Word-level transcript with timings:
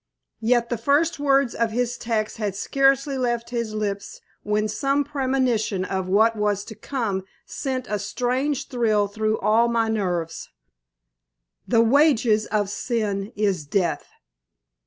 Yet 0.39 0.69
the 0.69 0.79
first 0.79 1.19
words 1.19 1.53
of 1.53 1.69
his 1.69 1.95
text 1.95 2.37
had 2.37 2.55
scarcely 2.55 3.19
left 3.19 3.51
his 3.51 3.75
lips 3.75 4.19
when 4.41 4.67
some 4.67 5.03
premonition 5.03 5.85
of 5.85 6.07
what 6.07 6.35
was 6.35 6.65
to 6.65 6.73
come 6.75 7.23
sent 7.45 7.85
a 7.87 7.99
strange 7.99 8.67
thrill 8.67 9.05
through 9.07 9.37
all 9.41 9.67
my 9.67 9.89
nerves. 9.89 10.49
"The 11.67 11.81
wages 11.81 12.47
of 12.47 12.67
sin 12.71 13.31
is 13.35 13.63
death." 13.67 14.07